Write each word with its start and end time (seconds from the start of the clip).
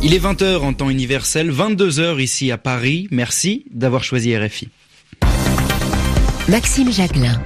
Il 0.00 0.14
est 0.14 0.22
20h 0.24 0.58
en 0.58 0.72
temps 0.74 0.90
universel, 0.90 1.50
22h 1.50 2.20
ici 2.22 2.52
à 2.52 2.58
Paris. 2.58 3.08
Merci 3.10 3.64
d'avoir 3.72 4.04
choisi 4.04 4.36
RFI. 4.36 4.68
Maxime 6.48 6.92
Jacquelin. 6.92 7.42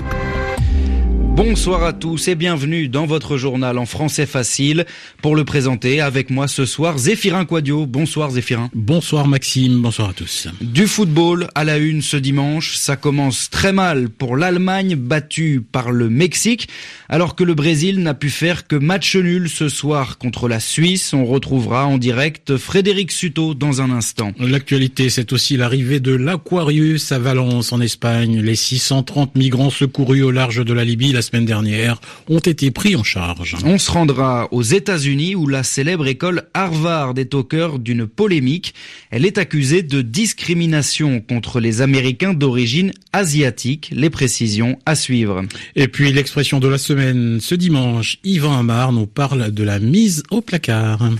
Bonsoir 1.34 1.82
à 1.82 1.94
tous 1.94 2.28
et 2.28 2.34
bienvenue 2.34 2.88
dans 2.88 3.06
votre 3.06 3.38
journal 3.38 3.78
en 3.78 3.86
français 3.86 4.26
facile. 4.26 4.84
Pour 5.22 5.34
le 5.34 5.46
présenter 5.46 6.02
avec 6.02 6.28
moi 6.28 6.46
ce 6.46 6.66
soir, 6.66 6.98
Zéphirin 6.98 7.46
Quadio. 7.46 7.86
Bonsoir 7.86 8.32
Zéphirin. 8.32 8.68
Bonsoir 8.74 9.26
Maxime, 9.26 9.80
bonsoir 9.80 10.10
à 10.10 10.12
tous. 10.12 10.48
Du 10.60 10.86
football 10.86 11.48
à 11.54 11.64
la 11.64 11.78
une 11.78 12.02
ce 12.02 12.18
dimanche, 12.18 12.76
ça 12.76 12.96
commence 12.96 13.48
très 13.48 13.72
mal 13.72 14.10
pour 14.10 14.36
l'Allemagne 14.36 14.94
battue 14.94 15.62
par 15.62 15.90
le 15.90 16.10
Mexique, 16.10 16.68
alors 17.08 17.34
que 17.34 17.44
le 17.44 17.54
Brésil 17.54 18.02
n'a 18.02 18.12
pu 18.12 18.28
faire 18.28 18.66
que 18.66 18.76
match 18.76 19.16
nul 19.16 19.48
ce 19.48 19.70
soir 19.70 20.18
contre 20.18 20.48
la 20.48 20.60
Suisse. 20.60 21.14
On 21.14 21.24
retrouvera 21.24 21.86
en 21.86 21.96
direct 21.96 22.58
Frédéric 22.58 23.10
Suto 23.10 23.54
dans 23.54 23.80
un 23.80 23.90
instant. 23.90 24.32
L'actualité, 24.38 25.08
c'est 25.08 25.32
aussi 25.32 25.56
l'arrivée 25.56 25.98
de 25.98 26.14
l'Aquarius 26.14 27.10
à 27.10 27.18
Valence 27.18 27.72
en 27.72 27.80
Espagne. 27.80 28.42
Les 28.42 28.54
630 28.54 29.34
migrants 29.34 29.70
secourus 29.70 30.22
au 30.22 30.30
large 30.30 30.62
de 30.62 30.74
la 30.74 30.84
Libye 30.84 31.12
la 31.12 31.21
semaine 31.22 31.44
dernière 31.44 32.00
ont 32.28 32.38
été 32.38 32.70
pris 32.70 32.96
en 32.96 33.02
charge. 33.02 33.56
On 33.64 33.78
se 33.78 33.90
rendra 33.90 34.48
aux 34.52 34.62
États-Unis 34.62 35.34
où 35.34 35.46
la 35.46 35.62
célèbre 35.62 36.06
école 36.06 36.44
Harvard 36.54 37.14
est 37.16 37.34
au 37.34 37.44
cœur 37.44 37.78
d'une 37.78 38.06
polémique. 38.06 38.74
Elle 39.10 39.24
est 39.24 39.38
accusée 39.38 39.82
de 39.82 40.02
discrimination 40.02 41.20
contre 41.20 41.60
les 41.60 41.80
Américains 41.80 42.34
d'origine 42.34 42.92
asiatique. 43.12 43.90
Les 43.92 44.10
précisions 44.10 44.78
à 44.86 44.94
suivre. 44.94 45.42
Et 45.76 45.88
puis 45.88 46.12
l'expression 46.12 46.60
de 46.60 46.68
la 46.68 46.78
semaine, 46.78 47.38
ce 47.40 47.54
dimanche, 47.54 48.18
Yvan 48.24 48.58
Amar 48.58 48.92
nous 48.92 49.06
parle 49.06 49.50
de 49.50 49.64
la 49.64 49.78
mise 49.78 50.22
au 50.30 50.40
placard. 50.40 51.10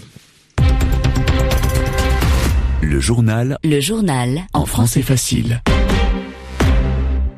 Le 2.83 3.01
journal. 3.01 3.59
Le 3.65 3.81
journal. 3.81 4.43
En 4.53 4.67
français 4.67 5.03
facile. 5.03 5.63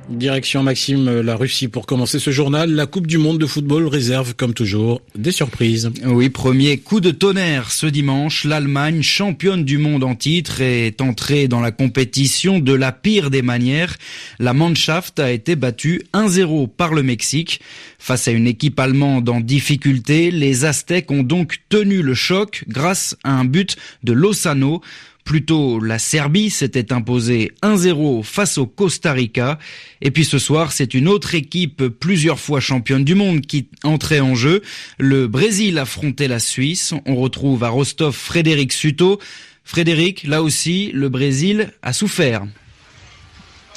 Direction 0.09 0.63
Maxime, 0.63 1.21
la 1.21 1.35
Russie 1.35 1.69
pour 1.69 1.87
commencer 1.87 2.19
ce 2.19 2.31
journal. 2.31 2.71
La 2.71 2.87
Coupe 2.87 3.07
du 3.07 3.17
Monde 3.17 3.39
de 3.39 3.47
football 3.47 3.87
réserve, 3.87 4.35
comme 4.35 4.53
toujours, 4.53 5.01
des 5.17 5.33
surprises. 5.33 5.91
Oui, 6.05 6.29
premier 6.29 6.77
coup 6.79 7.01
de 7.01 7.11
tonnerre 7.11 7.71
ce 7.71 7.87
dimanche. 7.87 8.45
L'Allemagne, 8.45 9.03
championne 9.03 9.65
du 9.65 9.79
monde 9.79 10.05
en 10.05 10.15
titre, 10.15 10.61
est 10.61 11.01
entrée 11.01 11.49
dans 11.49 11.61
la 11.61 11.71
compétition 11.71 12.59
de 12.59 12.75
la 12.75 12.93
pire 12.93 13.31
des 13.31 13.43
manières. 13.43 13.97
La 14.39 14.53
Mannschaft 14.53 15.21
a 15.21 15.33
été 15.33 15.57
battue 15.57 16.03
1-0 16.13 16.69
par 16.69 16.93
le 16.93 17.03
Mexique. 17.03 17.61
Face 17.99 18.29
à 18.29 18.33
une 18.33 18.47
équipe 18.47 18.79
allemande 18.79 19.29
en 19.31 19.41
difficulté, 19.41 20.31
les 20.31 20.67
Aztèques 20.67 21.11
ont 21.11 21.23
donc 21.23 21.61
tenu 21.71 22.03
le 22.03 22.15
choc 22.15 22.65
grâce 22.69 23.17
à 23.25 23.33
un 23.33 23.47
but 23.47 23.77
de 24.03 24.13
Lozano. 24.13 24.83
Plutôt, 25.25 25.81
la 25.81 25.99
Serbie 25.99 26.51
s'était 26.51 26.93
imposée 26.93 27.53
1-0 27.63 28.23
face 28.23 28.59
au 28.59 28.67
Costa 28.67 29.13
Rica. 29.13 29.59
Et 30.03 30.11
puis 30.11 30.25
ce 30.25 30.39
soir, 30.39 30.71
c'est 30.71 30.93
une 30.93 31.09
autre 31.09 31.35
équipe 31.35 31.89
plusieurs 31.89 32.39
fois 32.39 32.61
championne 32.61 33.05
du 33.05 33.15
monde 33.15 33.41
qui 33.41 33.69
entrait 33.85 34.21
en 34.21 34.35
jeu. 34.35 34.61
Le 34.99 35.27
Brésil 35.27 35.79
affrontait 35.79 36.29
la 36.29 36.39
Suisse. 36.39 36.93
On 37.07 37.17
retrouve 37.17 37.65
à 37.65 37.71
Rostov 37.71 38.15
Frédéric 38.15 38.73
Suto. 38.73 39.19
Frédéric, 39.65 40.25
là 40.25 40.43
aussi, 40.43 40.91
le 40.93 41.09
Brésil 41.09 41.73
a 41.83 41.95
souffert. 41.95 42.47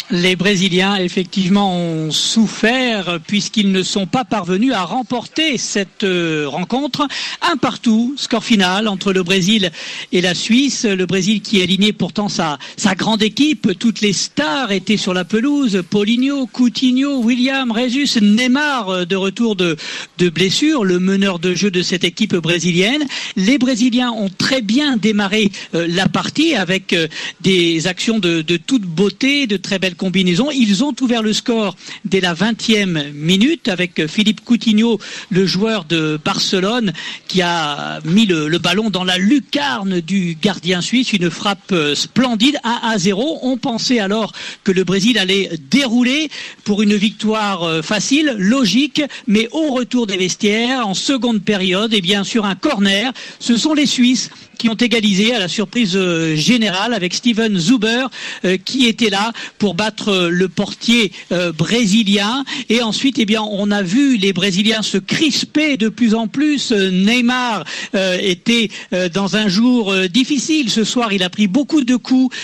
Les 0.10 0.38
Brésiliens, 0.38 0.96
effectivement, 0.96 1.76
ont 1.76 2.12
souffert 2.12 3.20
puisqu'ils 3.28 3.74
ne 3.74 3.84
sont 3.84 4.06
pas 4.06 4.24
parvenus 4.24 4.72
à 4.72 4.86
remporter 4.86 5.58
cette 5.58 6.06
euh, 6.06 6.46
rencontre. 6.48 7.06
Un 7.42 7.58
partout, 7.58 8.16
score 8.16 8.46
final 8.46 8.88
entre 8.88 9.12
le 9.12 9.22
Brésil 9.22 9.70
et 10.14 10.22
la 10.22 10.34
Suisse. 10.34 10.86
Le 10.86 11.06
Brésil 11.06 11.42
qui 11.42 11.62
alignait 11.62 11.92
pourtant 11.92 12.30
sa, 12.30 12.58
sa 12.78 12.96
grande 12.96 13.22
équipe. 13.22 13.78
Toutes 13.78 14.00
les 14.00 14.14
stars 14.14 14.72
étaient 14.72 14.96
sur 14.96 15.14
la 15.14 15.26
pelouse. 15.26 15.84
Paulinho, 15.90 16.48
Coutinho, 16.48 17.18
William, 17.22 17.70
Rezus, 17.70 18.22
Neymar 18.22 18.88
euh, 18.88 19.06
de 19.06 19.18
retour 19.18 19.58
de, 19.58 19.76
de 20.20 20.30
blessure. 20.30 20.86
Le 20.86 21.00
meneur 21.00 21.38
de 21.38 21.54
jeu 21.54 21.70
de 21.70 21.82
cette 21.82 22.06
équipe 22.06 22.34
brésilienne. 22.34 23.04
Les 23.36 23.58
Brésiliens 23.58 24.12
ont 24.12 24.30
très 24.30 24.62
bien 24.62 24.96
démarré 24.96 25.52
euh, 25.76 25.86
la 25.90 26.08
partie 26.08 26.56
avec 26.56 26.96
des 27.42 27.88
actions 27.88 28.20
de, 28.20 28.42
de 28.42 28.56
toute 28.56 28.84
beauté, 28.84 29.48
de 29.48 29.58
très 29.58 29.80
belles 29.80 29.97
combinaison. 29.98 30.50
Ils 30.52 30.84
ont 30.84 30.96
ouvert 31.02 31.22
le 31.22 31.34
score 31.34 31.76
dès 32.06 32.22
la 32.22 32.34
20e 32.34 33.12
minute 33.12 33.68
avec 33.68 34.08
Philippe 34.08 34.46
Coutinho, 34.46 35.00
le 35.30 35.46
joueur 35.46 35.84
de 35.84 36.20
Barcelone, 36.24 36.94
qui 37.28 37.42
a 37.42 38.00
mis 38.06 38.26
le, 38.26 38.58
ballon 38.58 38.90
dans 38.90 39.04
la 39.04 39.18
lucarne 39.18 40.00
du 40.00 40.38
gardien 40.42 40.82
suisse. 40.82 41.12
Une 41.12 41.30
frappe 41.30 41.74
splendide, 41.94 42.58
1 42.64 42.80
à 42.84 42.98
0. 42.98 43.40
On 43.42 43.58
pensait 43.58 44.00
alors 44.00 44.32
que 44.64 44.72
le 44.72 44.84
Brésil 44.84 45.18
allait 45.18 45.50
dérouler 45.70 46.30
pour 46.64 46.82
une 46.82 46.96
victoire 46.96 47.64
euh, 47.64 47.82
facile, 47.82 48.36
logique, 48.38 49.02
mais 49.28 49.48
au 49.52 49.74
retour 49.74 50.08
des 50.08 50.18
vestiaires, 50.18 50.88
en 50.88 50.94
seconde 50.94 51.42
période, 51.42 51.94
et 51.94 52.02
bien 52.02 52.24
sûr 52.24 52.46
un 52.46 52.56
corner, 52.56 53.12
ce 53.40 53.58
sont 53.58 53.74
les 53.74 53.86
Suisses 53.86 54.30
qui 54.58 54.70
ont 54.70 54.76
égalisé 54.76 55.34
à 55.34 55.40
la 55.40 55.48
surprise 55.48 55.96
euh, 55.96 56.36
générale 56.36 56.94
avec 56.94 57.14
Steven 57.14 57.58
Zuber 57.58 58.08
euh, 58.44 58.58
qui 58.58 58.88
était 58.88 59.10
là 59.10 59.32
pour 59.58 59.76
battre 59.76 59.87
euh, 60.08 60.30
le 60.30 60.48
portier 60.48 61.12
brésilien. 61.58 62.44
Et 62.70 62.82
ensuite 62.82 63.20
eh 63.20 63.26
bien 63.26 63.42
on 63.42 63.72
a 63.72 63.82
vu 63.82 64.18
les 64.18 64.34
brésiliens 64.34 64.82
se 64.82 64.98
crisper 64.98 65.78
de 65.78 65.90
plus 65.90 66.14
en 66.14 66.28
plus. 66.28 66.72
Neymar 66.72 67.66
était 67.94 68.70
dans 69.14 69.36
un 69.36 69.48
jour 69.48 69.94
difficile. 70.10 70.70
Ce 70.70 70.84
soir 70.84 71.14
il 71.14 71.24
a 71.24 71.30
pris 71.30 71.48
beaucoup 71.48 71.84
de 71.84 71.96
coups. 71.96 72.36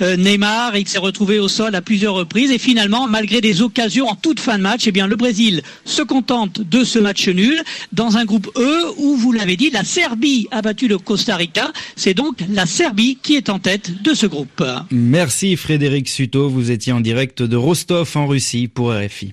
Neymar 0.00 0.76
il 0.76 0.88
s'est 0.88 0.98
retrouvé 0.98 1.38
au 1.38 1.48
sol 1.48 1.74
à 1.74 1.82
plusieurs 1.82 2.14
reprises. 2.14 2.50
Et 2.50 2.58
finalement 2.58 3.06
malgré 3.08 3.40
des 3.40 3.62
occasions 3.62 4.08
en 4.08 4.14
toute 4.14 4.40
fin 4.40 4.58
de 4.58 4.62
match 4.62 4.86
eh 4.86 4.92
bien 4.92 5.06
le 5.06 5.16
Brésil 5.16 5.62
se 5.84 6.02
contente 6.02 6.60
de 6.60 6.84
ce 6.84 6.98
match 6.98 7.28
nul 7.28 7.62
dans 7.92 8.16
un 8.16 8.24
groupe 8.24 8.50
E 8.56 8.94
où 8.96 9.16
vous 9.16 9.32
l'avez 9.32 9.56
dit 9.56 9.70
la 9.70 9.84
Serbie 9.84 10.48
a 10.50 10.62
battu 10.62 10.88
le 10.88 10.98
Costa 10.98 11.36
Rica. 11.36 11.72
C'est 11.96 12.14
donc 12.14 12.38
la 12.50 12.66
Serbie 12.66 13.18
qui 13.22 13.36
est 13.36 13.48
en 13.48 13.58
tête 13.58 14.02
de 14.02 14.14
ce 14.14 14.26
groupe. 14.26 14.64
Merci 14.90 15.56
Frédéric 15.56 16.08
Suto, 16.08 16.48
vous 16.48 16.70
étiez 16.70 16.87
en 16.92 17.00
direct 17.00 17.42
de 17.42 17.56
Rostov 17.56 18.10
en 18.16 18.26
Russie 18.26 18.68
pour 18.68 18.92
RFI. 18.92 19.32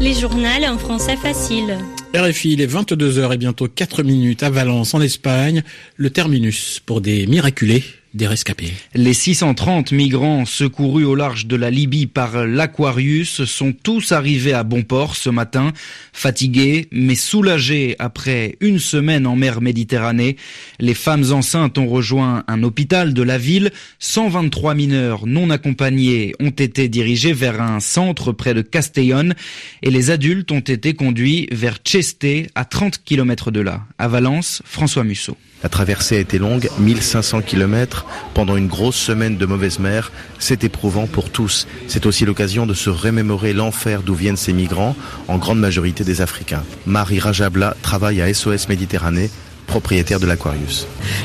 Les 0.00 0.14
journaux 0.14 0.46
en 0.66 0.78
français 0.78 1.16
facile. 1.16 1.78
RFI, 2.14 2.52
il 2.52 2.60
est 2.60 2.66
22h 2.66 3.32
et 3.32 3.36
bientôt 3.36 3.68
4 3.68 4.02
minutes 4.02 4.42
à 4.42 4.50
Valence 4.50 4.94
en 4.94 5.00
Espagne, 5.00 5.62
le 5.96 6.10
terminus 6.10 6.80
pour 6.84 7.00
des 7.00 7.26
miraculés 7.26 7.84
des 8.14 8.26
rescapés. 8.26 8.72
Les 8.94 9.14
630 9.14 9.92
migrants 9.92 10.44
secourus 10.44 11.04
au 11.04 11.14
large 11.14 11.46
de 11.46 11.56
la 11.56 11.70
Libye 11.70 12.06
par 12.06 12.46
l'Aquarius 12.46 13.44
sont 13.44 13.72
tous 13.72 14.12
arrivés 14.12 14.52
à 14.52 14.62
bon 14.62 14.82
port 14.82 15.16
ce 15.16 15.30
matin, 15.30 15.72
fatigués 16.12 16.88
mais 16.92 17.14
soulagés 17.14 17.96
après 17.98 18.56
une 18.60 18.78
semaine 18.78 19.26
en 19.26 19.36
mer 19.36 19.60
Méditerranée. 19.60 20.36
Les 20.78 20.94
femmes 20.94 21.32
enceintes 21.32 21.78
ont 21.78 21.88
rejoint 21.88 22.44
un 22.48 22.62
hôpital 22.62 23.14
de 23.14 23.22
la 23.22 23.38
ville. 23.38 23.70
123 23.98 24.74
mineurs 24.74 25.26
non 25.26 25.50
accompagnés 25.50 26.34
ont 26.40 26.50
été 26.50 26.88
dirigés 26.88 27.32
vers 27.32 27.60
un 27.60 27.80
centre 27.80 28.32
près 28.32 28.54
de 28.54 28.62
Castellón 28.62 29.34
et 29.82 29.90
les 29.90 30.10
adultes 30.10 30.52
ont 30.52 30.60
été 30.60 30.94
conduits 30.94 31.48
vers 31.52 31.78
Cheste 31.84 32.22
à 32.54 32.64
30 32.64 33.02
km 33.04 33.50
de 33.50 33.60
là. 33.60 33.82
À 33.98 34.08
Valence, 34.08 34.62
François 34.64 35.04
Musso. 35.04 35.36
La 35.62 35.68
traversée 35.68 36.16
a 36.16 36.20
été 36.20 36.38
longue, 36.38 36.68
1500 36.80 37.42
km, 37.42 38.01
pendant 38.34 38.56
une 38.56 38.68
grosse 38.68 38.96
semaine 38.96 39.36
de 39.36 39.46
mauvaise 39.46 39.78
mer. 39.78 40.12
C'est 40.38 40.64
éprouvant 40.64 41.06
pour 41.06 41.30
tous. 41.30 41.66
C'est 41.88 42.06
aussi 42.06 42.24
l'occasion 42.24 42.66
de 42.66 42.74
se 42.74 42.90
remémorer 42.90 43.52
l'enfer 43.52 44.02
d'où 44.02 44.14
viennent 44.14 44.36
ces 44.36 44.52
migrants, 44.52 44.96
en 45.28 45.38
grande 45.38 45.60
majorité 45.60 46.04
des 46.04 46.20
Africains. 46.20 46.64
Marie 46.86 47.20
Rajabla 47.20 47.76
travaille 47.82 48.20
à 48.20 48.32
SOS 48.32 48.68
Méditerranée 48.68 49.30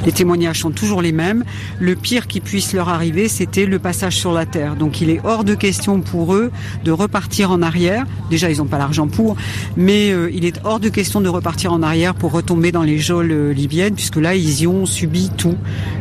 Les 0.06 0.12
témoignages 0.12 0.60
sont 0.60 0.72
toujours 0.72 1.02
les 1.02 1.12
mêmes. 1.12 1.44
Le 1.80 1.96
pire 1.96 2.28
qui 2.28 2.40
puisse 2.40 2.74
leur 2.74 2.90
arriver, 2.90 3.28
c'était 3.28 3.66
le 3.66 3.80
passage 3.80 4.16
sur 4.16 4.32
la 4.32 4.46
terre. 4.46 4.76
Donc 4.76 5.02
il 5.02 5.10
est 5.10 5.20
hors 5.24 5.44
de 5.44 5.54
question 5.56 6.02
pour 6.02 6.34
eux 6.34 6.52
de 6.84 6.92
repartir 6.92 7.52
en 7.52 7.62
arrière. 7.62 8.06
Déjà, 8.30 8.50
ils 8.50 8.58
n'ont 8.58 8.66
pas 8.66 8.78
l'argent 8.78 9.08
pour, 9.08 9.36
mais 9.76 10.12
euh, 10.12 10.30
il 10.34 10.46
est 10.46 10.60
hors 10.64 10.80
de 10.80 10.90
question 10.90 11.22
de 11.22 11.30
repartir 11.30 11.74
en 11.74 11.82
arrière 11.82 12.16
pour 12.16 12.32
retomber 12.32 12.72
dans 12.72 12.84
les 12.84 13.00
geôles 13.00 13.32
euh, 13.32 13.54
libyennes, 13.54 13.96
puisque 13.96 14.18
là, 14.18 14.36
ils 14.36 14.62
y 14.62 14.68
ont 14.68 14.86
subi 14.86 15.30
tout. 15.36 15.58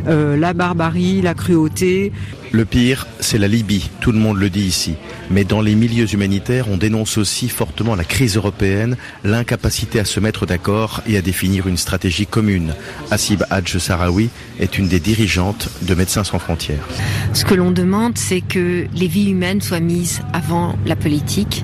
Euh, 0.07 0.37
la 0.37 0.53
barbarie, 0.53 1.21
la 1.21 1.33
cruauté. 1.33 2.11
Le 2.57 2.65
pire, 2.65 3.05
c'est 3.19 3.37
la 3.37 3.47
Libye, 3.47 3.87
tout 3.99 4.11
le 4.11 4.17
monde 4.17 4.39
le 4.39 4.49
dit 4.49 4.63
ici. 4.63 4.95
Mais 5.29 5.43
dans 5.43 5.61
les 5.61 5.75
milieux 5.75 6.11
humanitaires, 6.11 6.71
on 6.71 6.77
dénonce 6.77 7.19
aussi 7.19 7.49
fortement 7.49 7.93
la 7.93 8.03
crise 8.03 8.35
européenne, 8.35 8.97
l'incapacité 9.23 9.99
à 9.99 10.05
se 10.05 10.19
mettre 10.19 10.47
d'accord 10.47 11.03
et 11.05 11.17
à 11.17 11.21
définir 11.21 11.67
une 11.67 11.77
stratégie 11.77 12.25
commune. 12.25 12.73
Assib 13.11 13.43
Hadj 13.51 13.77
Sarawi 13.77 14.31
est 14.59 14.79
une 14.79 14.87
des 14.87 14.99
dirigeantes 14.99 15.69
de 15.83 15.93
Médecins 15.93 16.23
sans 16.23 16.39
frontières. 16.39 16.87
Ce 17.33 17.45
que 17.45 17.53
l'on 17.53 17.69
demande, 17.69 18.17
c'est 18.17 18.41
que 18.41 18.87
les 18.91 19.07
vies 19.07 19.29
humaines 19.29 19.61
soient 19.61 19.79
mises 19.79 20.21
avant 20.33 20.75
la 20.87 20.95
politique. 20.95 21.63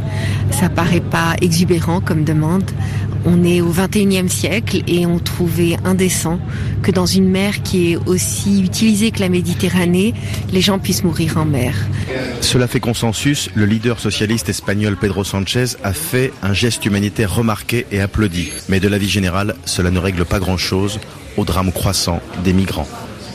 Ça 0.51 0.69
paraît 0.69 0.99
pas 1.01 1.33
exubérant 1.41 2.01
comme 2.01 2.23
demande 2.23 2.69
On 3.25 3.43
est 3.43 3.61
au 3.61 3.71
21e 3.71 4.27
siècle 4.27 4.81
et 4.87 5.05
on 5.05 5.19
trouvait 5.19 5.77
indécent 5.85 6.39
que 6.81 6.91
dans 6.91 7.05
une 7.05 7.29
mer 7.29 7.63
qui 7.63 7.93
est 7.93 7.95
aussi 7.95 8.61
utilisée 8.61 9.11
que 9.11 9.19
la 9.19 9.29
Méditerranée, 9.29 10.13
les 10.51 10.61
gens 10.61 10.79
puissent 10.79 11.03
mourir 11.03 11.37
en 11.37 11.45
mer. 11.45 11.73
Cela 12.41 12.67
fait 12.67 12.79
consensus. 12.79 13.49
Le 13.55 13.65
leader 13.65 13.99
socialiste 13.99 14.49
espagnol 14.49 14.97
Pedro 14.97 15.23
Sanchez 15.23 15.77
a 15.83 15.93
fait 15.93 16.33
un 16.41 16.53
geste 16.53 16.85
humanitaire 16.85 17.33
remarqué 17.33 17.85
et 17.91 18.01
applaudi. 18.01 18.51
Mais 18.69 18.79
de 18.79 18.87
la 18.87 18.97
vie 18.97 19.09
générale, 19.09 19.55
cela 19.65 19.91
ne 19.91 19.99
règle 19.99 20.25
pas 20.25 20.39
grand-chose 20.39 20.99
au 21.37 21.45
drame 21.45 21.71
croissant 21.71 22.21
des 22.43 22.53
migrants. 22.53 22.87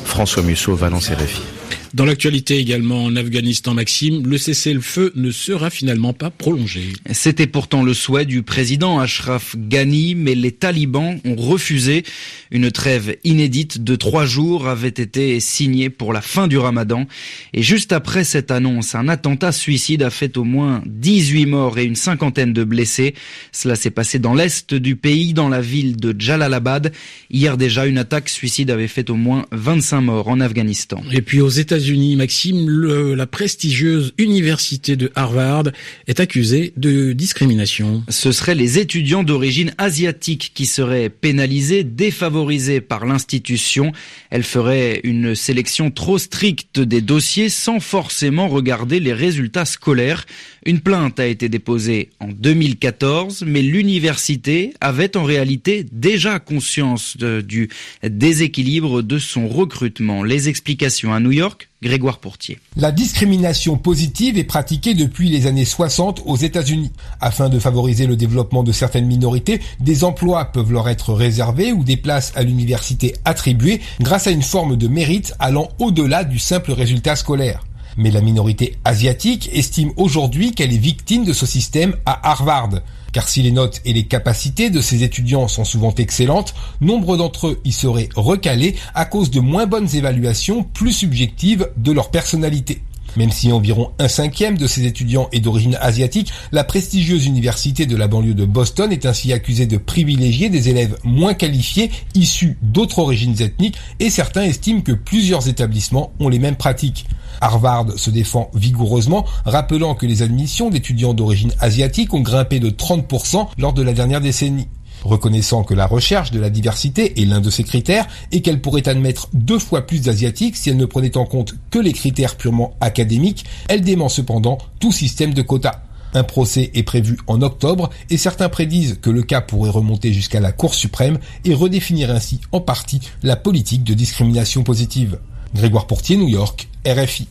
François 0.04 0.42
Musso, 0.42 0.74
Valence 0.74 1.10
RFI. 1.10 1.57
Dans 1.94 2.04
l'actualité 2.04 2.58
également 2.58 3.04
en 3.04 3.16
Afghanistan, 3.16 3.72
Maxime, 3.72 4.26
le 4.26 4.36
cessez-le-feu 4.36 5.12
ne 5.14 5.30
sera 5.30 5.70
finalement 5.70 6.12
pas 6.12 6.28
prolongé. 6.28 6.82
C'était 7.12 7.46
pourtant 7.46 7.82
le 7.82 7.94
souhait 7.94 8.26
du 8.26 8.42
président 8.42 9.00
Ashraf 9.00 9.56
Ghani, 9.56 10.14
mais 10.14 10.34
les 10.34 10.52
talibans 10.52 11.18
ont 11.24 11.36
refusé. 11.36 12.04
Une 12.50 12.70
trêve 12.70 13.16
inédite 13.24 13.82
de 13.82 13.96
trois 13.96 14.26
jours 14.26 14.68
avait 14.68 14.88
été 14.88 15.40
signée 15.40 15.88
pour 15.88 16.12
la 16.12 16.20
fin 16.20 16.46
du 16.46 16.58
ramadan. 16.58 17.06
Et 17.54 17.62
juste 17.62 17.92
après 17.92 18.22
cette 18.24 18.50
annonce, 18.50 18.94
un 18.94 19.08
attentat 19.08 19.52
suicide 19.52 20.02
a 20.02 20.10
fait 20.10 20.36
au 20.36 20.44
moins 20.44 20.82
18 20.86 21.46
morts 21.46 21.78
et 21.78 21.84
une 21.84 21.96
cinquantaine 21.96 22.52
de 22.52 22.64
blessés. 22.64 23.14
Cela 23.50 23.76
s'est 23.76 23.90
passé 23.90 24.18
dans 24.18 24.34
l'est 24.34 24.74
du 24.74 24.96
pays, 24.96 25.32
dans 25.32 25.48
la 25.48 25.62
ville 25.62 25.96
de 25.96 26.14
Jalalabad. 26.18 26.92
Hier 27.30 27.56
déjà, 27.56 27.86
une 27.86 27.98
attaque 27.98 28.28
suicide 28.28 28.70
avait 28.70 28.88
fait 28.88 29.08
au 29.08 29.16
moins 29.16 29.46
25 29.52 30.02
morts 30.02 30.28
en 30.28 30.40
Afghanistan. 30.40 31.02
Et 31.12 31.22
puis 31.22 31.40
aux 31.40 31.48
États 31.48 31.77
unis 31.78 32.16
Maxime, 32.16 32.68
la 32.68 33.26
prestigieuse 33.26 34.12
université 34.18 34.96
de 34.96 35.10
Harvard 35.14 35.64
est 36.06 36.20
accusée 36.20 36.72
de 36.76 37.12
discrimination. 37.12 38.02
Ce 38.08 38.32
seraient 38.32 38.54
les 38.54 38.78
étudiants 38.78 39.22
d'origine 39.22 39.74
asiatique 39.78 40.52
qui 40.54 40.66
seraient 40.66 41.08
pénalisés, 41.08 41.84
défavorisés 41.84 42.80
par 42.80 43.06
l'institution. 43.06 43.92
Elle 44.30 44.42
ferait 44.42 45.00
une 45.04 45.34
sélection 45.34 45.90
trop 45.90 46.18
stricte 46.18 46.80
des 46.80 47.00
dossiers 47.00 47.48
sans 47.48 47.80
forcément 47.80 48.48
regarder 48.48 49.00
les 49.00 49.12
résultats 49.12 49.64
scolaires. 49.64 50.26
Une 50.64 50.80
plainte 50.80 51.20
a 51.20 51.26
été 51.26 51.48
déposée 51.48 52.10
en 52.20 52.28
2014, 52.28 53.44
mais 53.46 53.62
l'université 53.62 54.74
avait 54.80 55.16
en 55.16 55.24
réalité 55.24 55.86
déjà 55.90 56.38
conscience 56.38 57.16
du 57.16 57.68
déséquilibre 58.02 59.02
de 59.02 59.18
son 59.18 59.48
recrutement. 59.48 60.22
Les 60.22 60.48
explications 60.48 61.12
à 61.12 61.20
New 61.20 61.32
York, 61.32 61.67
Grégoire 61.80 62.18
Portier. 62.18 62.58
La 62.76 62.90
discrimination 62.90 63.76
positive 63.76 64.36
est 64.36 64.44
pratiquée 64.44 64.94
depuis 64.94 65.28
les 65.28 65.46
années 65.46 65.64
60 65.64 66.22
aux 66.26 66.36
États-Unis. 66.36 66.90
Afin 67.20 67.48
de 67.48 67.60
favoriser 67.60 68.06
le 68.06 68.16
développement 68.16 68.64
de 68.64 68.72
certaines 68.72 69.06
minorités, 69.06 69.60
des 69.78 70.02
emplois 70.02 70.46
peuvent 70.46 70.72
leur 70.72 70.88
être 70.88 71.12
réservés 71.12 71.72
ou 71.72 71.84
des 71.84 71.96
places 71.96 72.32
à 72.34 72.42
l'université 72.42 73.14
attribuées 73.24 73.80
grâce 74.00 74.26
à 74.26 74.32
une 74.32 74.42
forme 74.42 74.76
de 74.76 74.88
mérite 74.88 75.34
allant 75.38 75.68
au-delà 75.78 76.24
du 76.24 76.40
simple 76.40 76.72
résultat 76.72 77.14
scolaire. 77.14 77.64
Mais 77.96 78.10
la 78.10 78.20
minorité 78.20 78.76
asiatique 78.84 79.48
estime 79.52 79.92
aujourd'hui 79.96 80.52
qu'elle 80.52 80.72
est 80.72 80.78
victime 80.78 81.24
de 81.24 81.32
ce 81.32 81.46
système 81.46 81.94
à 82.06 82.30
Harvard. 82.30 82.80
Car 83.12 83.28
si 83.28 83.42
les 83.42 83.52
notes 83.52 83.80
et 83.84 83.92
les 83.92 84.04
capacités 84.04 84.70
de 84.70 84.80
ces 84.80 85.02
étudiants 85.02 85.48
sont 85.48 85.64
souvent 85.64 85.94
excellentes, 85.94 86.54
nombre 86.80 87.16
d'entre 87.16 87.48
eux 87.48 87.60
y 87.64 87.72
seraient 87.72 88.08
recalés 88.14 88.76
à 88.94 89.04
cause 89.04 89.30
de 89.30 89.40
moins 89.40 89.66
bonnes 89.66 89.88
évaluations 89.94 90.62
plus 90.62 90.92
subjectives 90.92 91.70
de 91.76 91.92
leur 91.92 92.10
personnalité. 92.10 92.82
Même 93.16 93.32
si 93.32 93.52
environ 93.52 93.90
un 93.98 94.08
cinquième 94.08 94.58
de 94.58 94.66
ces 94.66 94.84
étudiants 94.84 95.28
est 95.32 95.40
d'origine 95.40 95.76
asiatique, 95.80 96.32
la 96.52 96.64
prestigieuse 96.64 97.26
université 97.26 97.86
de 97.86 97.96
la 97.96 98.08
banlieue 98.08 98.34
de 98.34 98.44
Boston 98.44 98.92
est 98.92 99.06
ainsi 99.06 99.32
accusée 99.32 99.66
de 99.66 99.76
privilégier 99.76 100.48
des 100.48 100.68
élèves 100.68 100.96
moins 101.04 101.34
qualifiés 101.34 101.90
issus 102.14 102.58
d'autres 102.62 102.98
origines 102.98 103.40
ethniques 103.40 103.78
et 104.00 104.10
certains 104.10 104.42
estiment 104.42 104.80
que 104.80 104.92
plusieurs 104.92 105.48
établissements 105.48 106.12
ont 106.20 106.28
les 106.28 106.38
mêmes 106.38 106.56
pratiques. 106.56 107.06
Harvard 107.40 107.92
se 107.96 108.10
défend 108.10 108.50
vigoureusement, 108.54 109.24
rappelant 109.44 109.94
que 109.94 110.06
les 110.06 110.22
admissions 110.22 110.70
d'étudiants 110.70 111.14
d'origine 111.14 111.52
asiatique 111.60 112.14
ont 112.14 112.20
grimpé 112.20 112.58
de 112.60 112.70
30% 112.70 113.48
lors 113.58 113.72
de 113.72 113.82
la 113.82 113.92
dernière 113.92 114.20
décennie. 114.20 114.68
Reconnaissant 115.04 115.64
que 115.64 115.74
la 115.74 115.86
recherche 115.86 116.30
de 116.30 116.40
la 116.40 116.50
diversité 116.50 117.20
est 117.20 117.24
l'un 117.24 117.40
de 117.40 117.50
ses 117.50 117.64
critères 117.64 118.06
et 118.32 118.42
qu'elle 118.42 118.60
pourrait 118.60 118.88
admettre 118.88 119.28
deux 119.32 119.58
fois 119.58 119.86
plus 119.86 120.02
d'asiatiques 120.02 120.56
si 120.56 120.70
elle 120.70 120.76
ne 120.76 120.86
prenait 120.86 121.16
en 121.16 121.24
compte 121.24 121.54
que 121.70 121.78
les 121.78 121.92
critères 121.92 122.36
purement 122.36 122.74
académiques, 122.80 123.44
elle 123.68 123.82
dément 123.82 124.08
cependant 124.08 124.58
tout 124.80 124.92
système 124.92 125.34
de 125.34 125.42
quotas. 125.42 125.82
Un 126.14 126.24
procès 126.24 126.70
est 126.74 126.82
prévu 126.82 127.18
en 127.26 127.42
octobre 127.42 127.90
et 128.08 128.16
certains 128.16 128.48
prédisent 128.48 128.98
que 129.00 129.10
le 129.10 129.22
cas 129.22 129.40
pourrait 129.40 129.70
remonter 129.70 130.12
jusqu'à 130.12 130.40
la 130.40 130.52
Cour 130.52 130.74
suprême 130.74 131.18
et 131.44 131.54
redéfinir 131.54 132.10
ainsi 132.10 132.40
en 132.52 132.60
partie 132.60 133.00
la 133.22 133.36
politique 133.36 133.84
de 133.84 133.94
discrimination 133.94 134.62
positive. 134.62 135.18
Grégoire 135.54 135.86
Portier, 135.86 136.16
New 136.16 136.28
York, 136.28 136.68
RFI. 136.86 137.28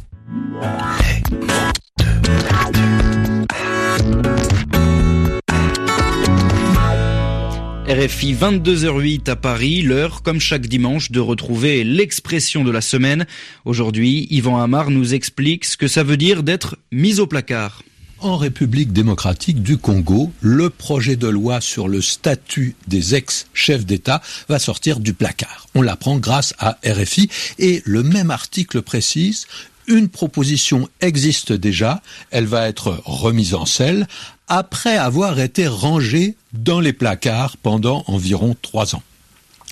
RFI 7.88 8.34
22h08 8.34 9.30
à 9.30 9.38
Paris, 9.38 9.82
l'heure 9.82 10.22
comme 10.22 10.42
chaque 10.42 10.68
dimanche 10.68 11.10
de 11.10 11.22
retrouver 11.22 11.86
l'expression 11.86 12.66
de 12.66 12.72
la 12.72 12.82
semaine. 12.82 13.26
Aujourd'hui, 13.64 14.28
Yvan 14.30 14.62
Amar 14.62 14.90
nous 14.90 15.14
explique 15.14 15.64
ce 15.64 15.78
que 15.78 15.88
ça 15.88 16.04
veut 16.04 16.18
dire 16.18 16.44
d'être 16.44 16.78
mis 16.92 17.22
au 17.22 17.28
placard. 17.28 17.84
En 18.20 18.36
République 18.36 18.92
démocratique 18.92 19.64
du 19.64 19.78
Congo, 19.78 20.34
le 20.42 20.70
projet 20.70 21.16
de 21.16 21.30
loi 21.30 21.62
sur 21.62 21.88
le 21.88 22.02
statut 22.02 22.76
des 22.88 23.16
ex-chefs 23.16 23.86
d'État 23.86 24.22
va 24.50 24.60
sortir 24.60 25.00
du 25.00 25.14
placard. 25.14 25.68
On 25.74 25.82
l'apprend 25.82 26.18
grâce 26.18 26.54
à 26.60 26.80
RFI 26.86 27.30
et 27.58 27.82
le 27.86 28.04
même 28.04 28.32
article 28.32 28.82
précise 28.82 29.48
une 29.88 30.10
proposition 30.10 30.90
existe 31.02 31.54
déjà, 31.54 32.02
elle 32.32 32.46
va 32.46 32.68
être 32.68 33.02
remise 33.06 33.56
en 33.56 33.66
selle 33.66 34.08
après 34.48 34.98
avoir 34.98 35.40
été 35.40 35.68
rangée 35.68 36.36
dans 36.54 36.80
les 36.80 36.94
placards 36.94 37.58
pendant 37.58 38.04
environ 38.08 38.56
trois 38.62 38.96
ans. 38.96 39.04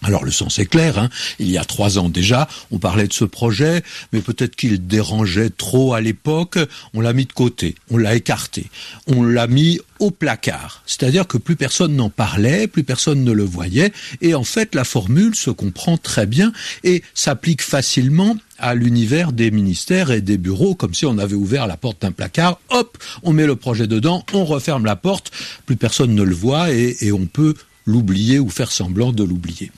Alors 0.03 0.25
le 0.25 0.31
sens 0.31 0.59
est 0.59 0.65
clair, 0.65 0.99
hein. 0.99 1.09
il 1.39 1.49
y 1.49 1.57
a 1.57 1.63
trois 1.63 1.97
ans 1.97 2.09
déjà, 2.09 2.49
on 2.69 2.79
parlait 2.79 3.07
de 3.07 3.13
ce 3.13 3.23
projet, 3.23 3.81
mais 4.11 4.19
peut-être 4.19 4.55
qu'il 4.55 4.85
dérangeait 4.85 5.49
trop 5.49 5.93
à 5.93 6.01
l'époque, 6.01 6.59
on 6.93 6.99
l'a 6.99 7.13
mis 7.13 7.25
de 7.25 7.31
côté, 7.31 7.75
on 7.89 7.97
l'a 7.97 8.13
écarté, 8.13 8.65
on 9.07 9.23
l'a 9.23 9.47
mis 9.47 9.79
au 9.99 10.11
placard. 10.11 10.83
C'est-à-dire 10.85 11.25
que 11.27 11.37
plus 11.37 11.55
personne 11.55 11.95
n'en 11.95 12.09
parlait, 12.09 12.67
plus 12.67 12.83
personne 12.83 13.23
ne 13.23 13.31
le 13.31 13.45
voyait, 13.45 13.93
et 14.21 14.35
en 14.35 14.43
fait 14.43 14.75
la 14.75 14.83
formule 14.83 15.33
se 15.33 15.49
comprend 15.49 15.97
très 15.97 16.25
bien 16.25 16.51
et 16.83 17.01
s'applique 17.13 17.61
facilement 17.61 18.35
à 18.59 18.75
l'univers 18.75 19.31
des 19.31 19.49
ministères 19.49 20.11
et 20.11 20.21
des 20.21 20.37
bureaux, 20.37 20.75
comme 20.75 20.93
si 20.93 21.05
on 21.05 21.17
avait 21.17 21.35
ouvert 21.35 21.67
la 21.67 21.77
porte 21.77 22.01
d'un 22.01 22.11
placard, 22.11 22.59
hop, 22.69 22.97
on 23.23 23.31
met 23.31 23.45
le 23.45 23.55
projet 23.55 23.87
dedans, 23.87 24.25
on 24.33 24.43
referme 24.43 24.85
la 24.85 24.97
porte, 24.97 25.31
plus 25.65 25.77
personne 25.77 26.13
ne 26.13 26.23
le 26.23 26.35
voit 26.35 26.71
et, 26.71 26.97
et 26.99 27.11
on 27.13 27.25
peut 27.25 27.55
l'oublier 27.85 28.39
ou 28.39 28.49
faire 28.49 28.71
semblant 28.71 29.11
de 29.11 29.23
l'oublier. 29.23 29.71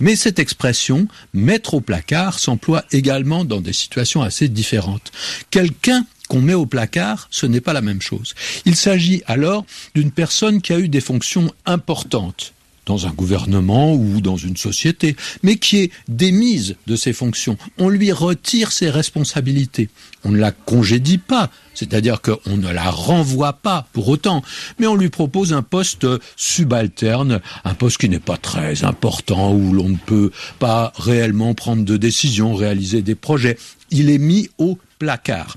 Mais 0.00 0.16
cette 0.16 0.38
expression, 0.38 1.08
mettre 1.32 1.74
au 1.74 1.80
placard, 1.80 2.38
s'emploie 2.38 2.84
également 2.92 3.44
dans 3.44 3.60
des 3.60 3.72
situations 3.72 4.22
assez 4.22 4.48
différentes. 4.48 5.12
Quelqu'un 5.50 6.06
qu'on 6.28 6.40
met 6.40 6.54
au 6.54 6.66
placard, 6.66 7.28
ce 7.30 7.46
n'est 7.46 7.60
pas 7.60 7.72
la 7.72 7.82
même 7.82 8.00
chose. 8.00 8.34
Il 8.64 8.76
s'agit 8.76 9.22
alors 9.26 9.64
d'une 9.94 10.10
personne 10.10 10.62
qui 10.62 10.72
a 10.72 10.78
eu 10.78 10.88
des 10.88 11.00
fonctions 11.00 11.52
importantes 11.66 12.54
dans 12.86 13.06
un 13.06 13.10
gouvernement 13.10 13.94
ou 13.94 14.20
dans 14.20 14.36
une 14.36 14.56
société, 14.56 15.16
mais 15.42 15.56
qui 15.56 15.78
est 15.78 15.90
démise 16.08 16.76
de 16.86 16.96
ses 16.96 17.12
fonctions. 17.12 17.56
On 17.78 17.88
lui 17.88 18.12
retire 18.12 18.72
ses 18.72 18.90
responsabilités. 18.90 19.88
On 20.24 20.30
ne 20.30 20.38
la 20.38 20.52
congédie 20.52 21.18
pas, 21.18 21.50
c'est-à-dire 21.74 22.20
qu'on 22.20 22.56
ne 22.56 22.72
la 22.72 22.90
renvoie 22.90 23.54
pas 23.54 23.86
pour 23.92 24.08
autant, 24.08 24.42
mais 24.78 24.86
on 24.86 24.96
lui 24.96 25.10
propose 25.10 25.52
un 25.52 25.62
poste 25.62 26.06
subalterne, 26.36 27.40
un 27.64 27.74
poste 27.74 27.98
qui 27.98 28.08
n'est 28.08 28.18
pas 28.20 28.36
très 28.36 28.84
important, 28.84 29.52
où 29.54 29.72
l'on 29.72 29.88
ne 29.88 29.96
peut 29.96 30.30
pas 30.58 30.92
réellement 30.96 31.54
prendre 31.54 31.84
de 31.84 31.96
décisions, 31.96 32.54
réaliser 32.54 33.02
des 33.02 33.14
projets. 33.14 33.58
Il 33.90 34.10
est 34.10 34.18
mis 34.18 34.48
au 34.58 34.78
placard. 34.98 35.56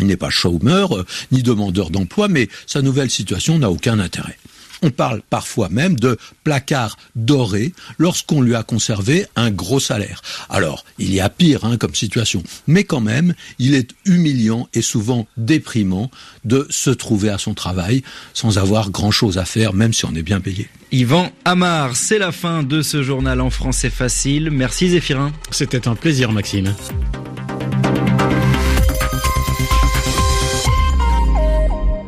Il 0.00 0.06
n'est 0.06 0.16
pas 0.16 0.30
chômeur, 0.30 0.96
euh, 0.96 1.06
ni 1.30 1.42
demandeur 1.42 1.90
d'emploi, 1.90 2.28
mais 2.28 2.48
sa 2.66 2.82
nouvelle 2.82 3.10
situation 3.10 3.58
n'a 3.58 3.70
aucun 3.70 4.00
intérêt. 4.00 4.36
On 4.84 4.90
parle 4.90 5.22
parfois 5.30 5.70
même 5.70 5.98
de 5.98 6.18
placard 6.44 6.98
doré 7.16 7.72
lorsqu'on 7.96 8.42
lui 8.42 8.54
a 8.54 8.62
conservé 8.62 9.24
un 9.34 9.50
gros 9.50 9.80
salaire. 9.80 10.20
Alors, 10.50 10.84
il 10.98 11.14
y 11.14 11.22
a 11.22 11.30
pire 11.30 11.64
hein, 11.64 11.78
comme 11.78 11.94
situation, 11.94 12.42
mais 12.66 12.84
quand 12.84 13.00
même, 13.00 13.32
il 13.58 13.74
est 13.74 13.92
humiliant 14.04 14.68
et 14.74 14.82
souvent 14.82 15.26
déprimant 15.38 16.10
de 16.44 16.66
se 16.68 16.90
trouver 16.90 17.30
à 17.30 17.38
son 17.38 17.54
travail 17.54 18.02
sans 18.34 18.58
avoir 18.58 18.90
grand-chose 18.90 19.38
à 19.38 19.46
faire, 19.46 19.72
même 19.72 19.94
si 19.94 20.04
on 20.04 20.14
est 20.14 20.22
bien 20.22 20.42
payé. 20.42 20.68
Yvan 20.92 21.32
Amar, 21.46 21.96
c'est 21.96 22.18
la 22.18 22.30
fin 22.30 22.62
de 22.62 22.82
ce 22.82 23.02
journal 23.02 23.40
en 23.40 23.48
français 23.48 23.88
facile. 23.88 24.50
Merci 24.50 24.90
Zéphirin. 24.90 25.32
C'était 25.50 25.88
un 25.88 25.94
plaisir 25.94 26.30
Maxime. 26.30 26.74